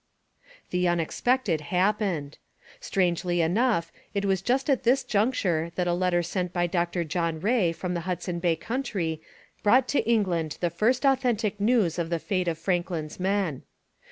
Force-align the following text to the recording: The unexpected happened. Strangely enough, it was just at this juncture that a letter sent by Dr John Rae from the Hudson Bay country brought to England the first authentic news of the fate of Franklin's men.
The 0.71 0.87
unexpected 0.87 1.61
happened. 1.61 2.39
Strangely 2.79 3.39
enough, 3.39 3.91
it 4.15 4.25
was 4.25 4.41
just 4.41 4.67
at 4.67 4.81
this 4.81 5.03
juncture 5.03 5.71
that 5.75 5.85
a 5.85 5.93
letter 5.93 6.23
sent 6.23 6.51
by 6.51 6.65
Dr 6.65 7.03
John 7.03 7.39
Rae 7.39 7.71
from 7.71 7.93
the 7.93 7.99
Hudson 8.09 8.39
Bay 8.39 8.55
country 8.55 9.21
brought 9.61 9.87
to 9.89 10.01
England 10.09 10.57
the 10.59 10.71
first 10.71 11.05
authentic 11.05 11.59
news 11.59 11.99
of 11.99 12.09
the 12.09 12.17
fate 12.17 12.47
of 12.47 12.57
Franklin's 12.57 13.19
men. 13.19 13.61